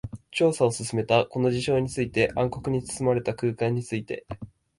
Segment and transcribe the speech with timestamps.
[0.31, 1.27] 調査を進めた。
[1.27, 4.25] この事象について、暗黒に包まれた空間について。